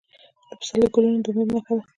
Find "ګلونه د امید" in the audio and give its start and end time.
0.93-1.47